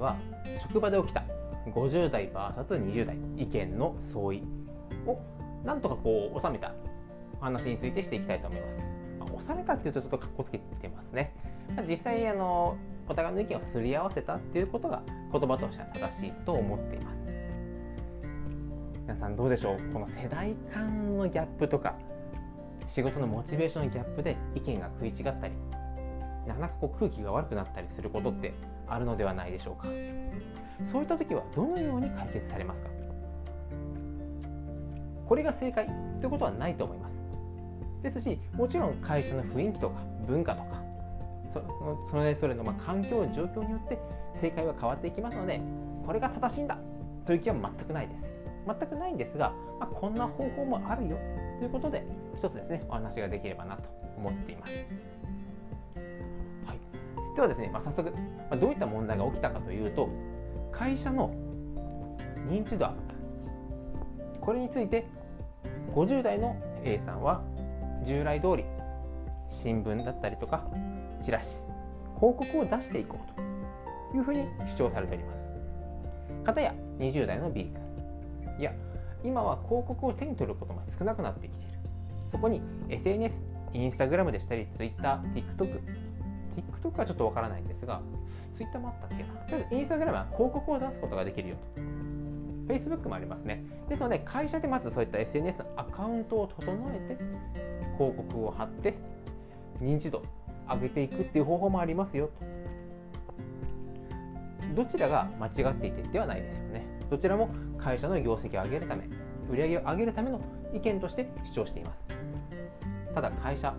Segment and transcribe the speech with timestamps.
[0.00, 0.16] は
[0.62, 1.22] 職場で起きた
[1.74, 4.42] 50代 VS20 代意見の相違
[5.06, 5.18] を
[5.64, 6.72] なんとかこう収めた
[7.40, 8.84] お話についてしていきたいと思います。
[9.18, 11.34] まあ、収めたっていうとちょっとかっこつけてますね。
[11.76, 12.76] まあ実際あの
[13.08, 15.02] お互いの意見をすり合わせたっていうことが
[15.32, 17.16] 言葉としては正しいと思っています。
[19.02, 19.92] 皆さんどうでしょう？
[19.92, 21.96] この世代間のギャップとか
[22.88, 25.52] 仕事のモチベーションのギャップで意見が食い違ったり
[26.50, 28.52] なかなかこう空気が悪くなったりすることって
[28.88, 29.88] あるのではないでしょうか。
[30.90, 32.88] そういった時はどのように解決されますか？
[35.28, 35.86] これが正解
[36.20, 37.12] ということはないと思います。
[38.02, 40.82] ですしもちろん会社の雰囲気とか文化とか
[42.10, 43.98] それぞれのま環境状況によって
[44.40, 45.60] 正解は変わっていきますので
[46.06, 46.78] これが正しいんだ
[47.26, 48.22] という気は全くないです。
[48.66, 51.16] 全くないんですが、まあ、こんな方法もあるよ
[51.58, 52.04] ということで
[52.36, 53.84] 一つですねお話ができればなと
[54.16, 54.79] 思っています、はい、
[57.40, 58.18] ではですね、まあ、早速、ま
[58.50, 60.10] あ、どういった問題が起きたかというと
[60.70, 61.34] 会社の
[62.46, 65.06] 認知度アップこれについて
[65.94, 67.42] 50代の A さんは
[68.04, 68.64] 従来通り
[69.50, 70.66] 新聞だったりとか
[71.24, 71.48] チラシ
[72.18, 74.44] 広告を出していこうというふうに
[74.76, 76.44] 主張されております。
[76.44, 77.72] かたや20代の B
[78.44, 78.72] 君いや
[79.24, 81.78] 今は広告を手に取ることが少なくなってきている。
[82.30, 83.34] そこに SNS
[83.72, 85.80] インスタグラムでしたり TwitterTikTok、
[86.56, 88.00] TikTok はちょっとわからないんですが
[88.56, 89.30] Twitter もあったっけな。
[89.46, 91.80] とりあえずインスタグラムは広告を出すことができるよと。
[92.72, 93.64] Facebook もありますね。
[93.88, 97.22] ですので会社でまずそういった SNS アカウントを整えて
[97.96, 98.94] 広告を貼って
[99.80, 100.22] 認知度
[100.68, 102.44] 上げていくっていう方法もありますよと。
[104.76, 106.86] どちらが間違っていてではないですよね。
[107.10, 109.08] どちらも会社の業績を上げるため
[109.50, 110.40] 売上を上げるための
[110.72, 113.14] 意見として主張しています。
[113.14, 113.74] ただ会社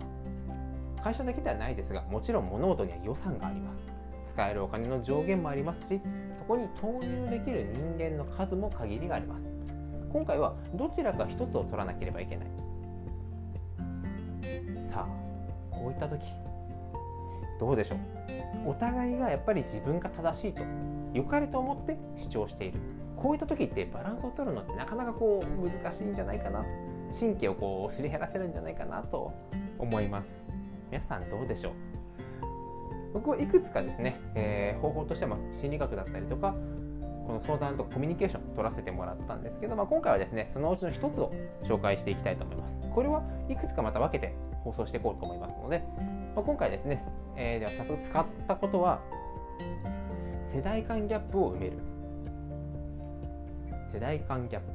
[1.02, 3.78] 会社だけではないですがもちろん物事には予算があります。
[4.34, 6.00] 使えるお金の上限もありますし
[6.38, 9.42] そこに投入できる人間の数も限りがあります。
[10.12, 12.46] 今回はどちらか一つを取らなければいけない。
[14.90, 16.22] さあこういった時
[17.58, 17.96] どうでしょ
[18.66, 18.70] う？
[18.70, 20.62] お互いがやっぱり自分が正しいと
[21.14, 21.96] 良かれと思って
[22.30, 22.78] 主張している。
[23.16, 26.64] こういった時ってバランスを取るのってなかなかこう難しいんじゃないかな。
[27.18, 29.32] 神経をこうすり減らせるんじゃないかなと
[29.78, 30.26] 思います。
[30.92, 31.72] 皆さんどうでしょう？
[33.14, 36.54] 僕はいくつかですね、えー、方法としては心理学だったりとか
[37.26, 41.32] この相談とコミュニケーション取らせてもらったんですけど、まあ、今回はですねそのうちの一つを
[41.64, 42.74] 紹介していきたいと思います。
[42.94, 45.82] これはいくつかまた分けて放送していこうと思いますので、
[46.36, 47.02] まあ、今回ですね、
[47.38, 49.00] えー、では早速使ったことは
[50.54, 51.78] 世代間ギャップを埋める。
[53.94, 54.66] 世代間ギャップ。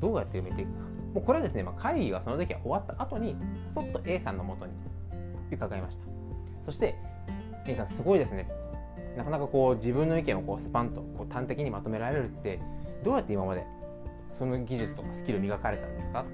[0.00, 0.93] どうやって埋めていくか。
[1.14, 3.36] もうこれはですね、まあ、会議がその時は終わった後に
[3.74, 4.72] ちょっと A さんのもとに
[5.52, 6.04] 伺いました。
[6.66, 6.96] そして
[7.66, 8.48] A さんすごいですね。
[9.16, 12.58] なかなかこう自分の意見をこうスパンとこう端的にまとめられるって
[13.04, 13.64] どうやって今まで
[14.38, 16.24] その技術とかスキル磨かれたんですか？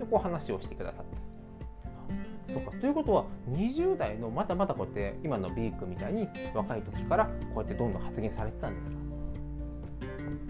[0.00, 2.72] でこう話をしてくださってそうか。
[2.72, 8.98] ということは20代のまだまだこうやって今の B 君みたいに若い時からこうやってどんどん発言されてたんですか？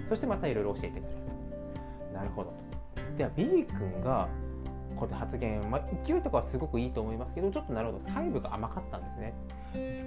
[0.09, 1.07] そしてまたいろいろ教えてくれる
[2.15, 2.74] なるほどと。
[3.17, 4.29] では B 君が
[4.97, 9.35] こうやって発言、まあ、勢いとかはすごくいいと思いますけどちょっとなるほど細部が甘かったんですね。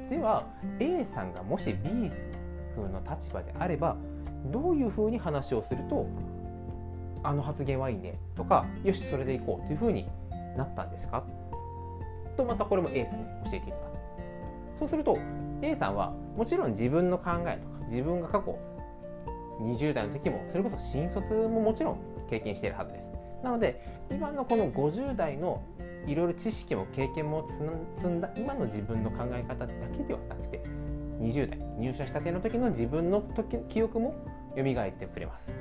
[0.09, 0.45] では
[0.79, 2.11] A さんがもし B
[2.75, 3.97] 君の立場であれば
[4.45, 6.07] どういうふうに話をすると
[7.23, 10.07] あの発言はいいねとかよしそれでいこうというふうに
[10.55, 11.23] なったんですか？
[12.37, 13.79] とまたこれも A さんに教えていただく。
[14.79, 15.17] そうすると
[15.61, 18.57] A さんはもちろん自分の考えとか自分が過去
[19.59, 23.43] 20代の時もそれこそ新卒ももちろん経験しているはずです。
[23.43, 23.81] なので
[24.11, 25.63] 今のこの50代の
[26.07, 27.47] いろいろ知識も経験も
[27.97, 30.63] 積んだ今の自分の考え方だけではなくて
[31.19, 34.15] 20代入社したての時の自分の時記憶も
[34.55, 35.51] 蘇ってくれます。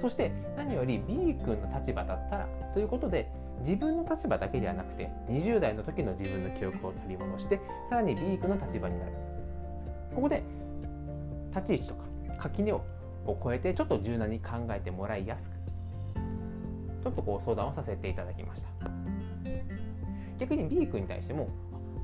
[0.00, 3.30] そして何より B 君の立場だったらということで
[3.60, 9.12] 自分の立場だけではなくて20代の時の自分の記憶を取り戻してさらに B 君の立場になる。
[10.14, 10.42] ここで
[11.54, 12.04] 立ち位置とか
[12.38, 12.82] 垣根を
[13.26, 15.52] を超えてちょっと柔軟に考えてもらいやすく
[17.04, 18.68] ちょっとこう相談をさせていただきました。
[20.38, 21.48] 逆に B 君に対しても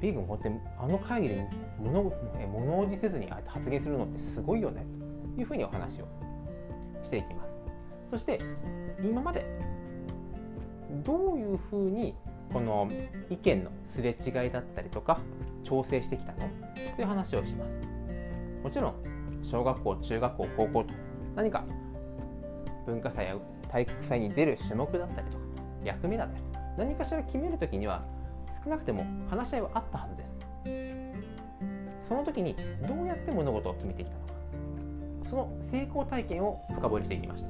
[0.00, 1.48] B 君こうやってあの会議で
[1.78, 4.84] 物物おじせずにあえて発言するのってすごいよね
[5.34, 6.08] というふうにお話を
[7.04, 7.52] していきます。
[8.10, 8.38] そして
[9.02, 9.44] 今まで
[11.04, 12.14] どういうふうに
[12.52, 12.88] この
[13.30, 15.20] 意見のすれ違いだったりとか
[15.64, 16.38] 調整してきたの？
[16.96, 17.70] という話をします。
[18.62, 18.94] もちろん
[19.42, 20.94] 小学校中学校高校と
[21.34, 21.64] 何か
[22.86, 23.36] 文化祭や
[23.70, 25.44] 体育祭に出る種目だったりとか
[25.84, 26.44] 役目だったり
[26.78, 28.02] 何かしら決める時には
[28.64, 30.32] 少なくても話し合いはあったはずです。
[32.08, 32.54] その時に
[32.86, 34.32] どうやって物事を決めてきたのか。
[35.30, 37.48] その成功体験を深掘りしていきました。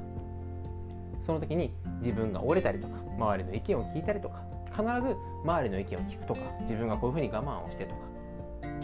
[1.26, 8.00] その時に自分が折れたりとか周りの意見を聞いたりとか必ず周りの意見を聞くとか自分がこういうふうに我慢をしてとか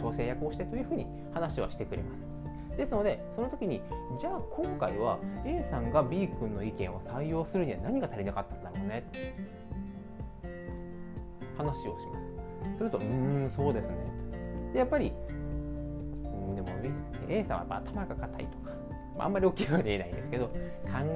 [0.01, 2.28] 調整役をしてというふうに話はしてくれます。
[2.79, 3.83] ですのでその時に
[4.21, 9.05] じゃあ今回は A さんが B 君の意見を採用するには何が足りなかったんだろうね？
[11.59, 12.21] 話をしま
[12.71, 12.79] す。
[12.79, 13.97] するとうーんそうですね。
[14.73, 15.13] でやっぱり
[16.55, 16.69] でも
[17.29, 18.71] A さんはやっぱ頭が硬いとか、
[19.19, 20.53] あ、んまり大きくは言えないんですけど考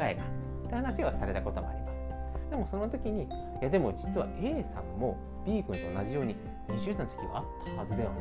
[0.00, 2.50] えがって話はされたこともあります。
[2.50, 3.29] でもその時にい
[3.62, 5.17] やでも実は A さんも
[5.47, 6.35] B 君と同じように
[6.69, 8.17] 20代の時があったはずだよね。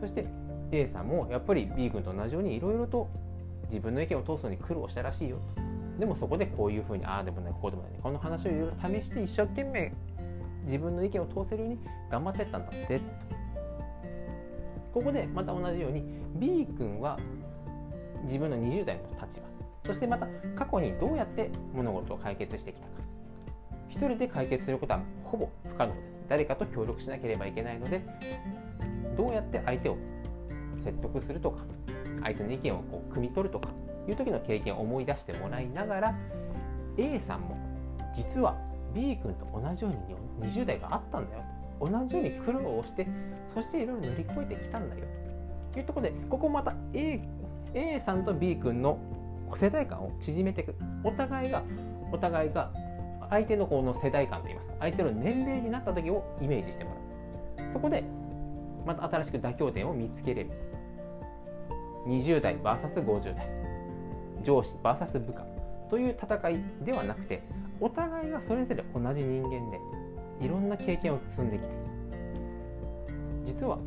[0.00, 0.26] そして
[0.76, 3.08] A さんもやっぱり B 君と同じようにいろいろと
[3.68, 5.38] 自分の意見を通すのに苦労したらしいよ
[5.98, 9.92] でもそこでこういうふうにああでもないこうでもないこの話をいろいろ試して一生懸命
[10.66, 11.78] 自分の意見を通せるように
[12.10, 13.00] 頑張ってったんだって
[14.92, 16.04] ここでまた同じように
[16.36, 17.18] B 君は
[18.24, 19.46] 自分の20代の立場
[19.86, 22.92] そしてまた過去にどうやって物事を解決してきたか
[23.88, 26.14] 一人で解決することはほぼ不可能です。
[26.28, 28.02] 誰かと協力しなければいけないので
[29.16, 29.96] どうやって相手を
[30.84, 31.64] 説得するとか
[32.22, 33.68] 相手の意見をこう汲み取るとか
[34.08, 36.14] いう時の経験を思い出してもらいながら
[36.96, 37.56] A さんも
[38.14, 38.56] 実は
[38.94, 41.42] B 君と同じように20代があったんだよ。
[41.80, 43.06] 同じように苦労をして
[43.52, 45.04] そしていろいろ乗り越えてきたんだよ。
[45.72, 47.20] というところでここまた A,
[47.74, 48.98] A さんと B 君の
[49.56, 50.74] 世代間を縮めていく。
[51.02, 51.62] お互いが
[52.12, 52.70] お互いが
[53.30, 56.90] 相手のこの世代間といいますか相手の年齢になった時をイメージしても
[57.58, 57.72] らう。
[57.72, 58.04] そこで
[58.86, 60.50] また新しく妥協点を見つけれる。
[62.06, 63.48] 20代 VS50 代。
[64.42, 65.44] 上司 VS 部下
[65.88, 67.42] という戦いではなくて
[67.80, 69.80] お互いがそれぞれ同じ人間で
[70.40, 71.68] いろんな経験を積んできて
[73.46, 73.78] 実は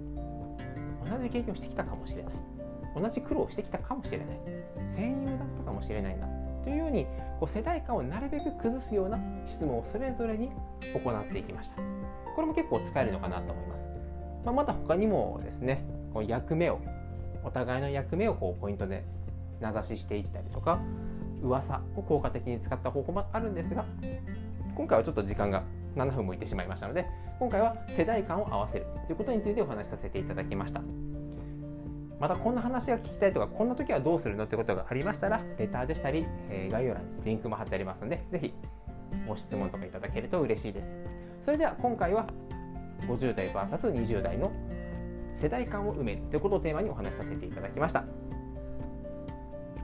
[1.10, 2.34] 同じ経験をしてきたかもしれない。
[3.00, 4.28] 同じ苦労をしてきたかもしれない。
[4.96, 6.28] 戦友だったかもしれないな
[6.64, 7.06] というように
[7.40, 10.50] こう世代間をなるべく崩すような質問をそれぞれに
[10.94, 11.98] 行っていきました。
[12.38, 13.80] これも結構使えるのかなと思います、
[14.46, 15.84] まあ、また他にもですね
[16.14, 16.80] こう役目を
[17.48, 19.06] お互いの役目をこうポイントで
[19.62, 20.80] 名指ししていったりとか
[21.42, 23.86] 噂を効果的に使った方法もあるんですが
[24.76, 25.64] 今回はちょっと時間が
[25.96, 27.08] 7分もいってしまいましたので
[27.40, 30.82] 今回は世代間を合わせるということについてお話しさせていただきました。
[32.20, 38.54] またこんな話が聞きたいとかこんな時はどうするのってことがありましたらレターでしたり、え概要欄にリンクも貼ってありますのでぜひ
[39.28, 40.88] ご質問とかいただけると嬉しいです。
[41.46, 42.28] それでは今回は
[43.02, 44.52] 50代 VS20 代の
[45.42, 48.04] 世代間を埋めるということをテーマにお話しさせていただきました。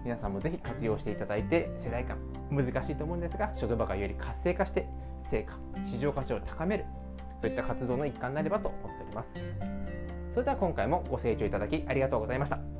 [0.03, 2.17] 皆さんもぜひ活用していただいて世代間
[2.51, 4.85] 難しいと思うんですが職場がより活性化して
[5.31, 6.85] 成果市場価値を高める
[7.41, 9.29] そういった活動の一環になればと思っております。
[10.33, 12.72] それでは今回もご清聴いただきありがとうございました。